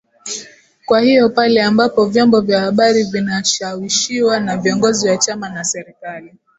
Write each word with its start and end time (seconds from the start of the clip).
Kwa 0.85 0.99
hiyo 1.01 1.29
pale 1.29 1.63
ambapo 1.63 2.05
vyombo 2.05 2.41
vya 2.41 2.59
habari 2.61 3.03
vinashawishiwa 3.03 4.39
na 4.39 4.57
viongozi 4.57 5.09
wa 5.09 5.17
chama 5.17 5.49
na 5.49 5.63
serikali 5.63 6.33